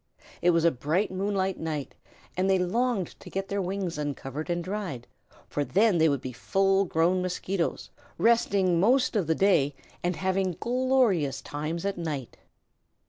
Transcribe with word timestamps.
It 0.41 0.49
was 0.49 0.65
a 0.65 0.71
bright 0.71 1.11
moonlight 1.11 1.59
night 1.59 1.93
and 2.35 2.49
they 2.49 2.57
longed 2.57 3.09
to 3.19 3.29
get 3.29 3.49
their 3.49 3.61
wings 3.61 3.99
uncovered 3.99 4.49
and 4.49 4.63
dried, 4.63 5.05
for 5.47 5.63
then 5.63 5.99
they 5.99 6.09
would 6.09 6.21
be 6.21 6.31
full 6.31 6.85
grown 6.85 7.21
Mosquitoes, 7.21 7.91
resting 8.17 8.79
most 8.79 9.15
of 9.15 9.27
the 9.27 9.35
day 9.35 9.75
and 10.03 10.15
having 10.15 10.57
glorious 10.59 11.39
times 11.39 11.85
at 11.85 11.99
night. 11.99 12.37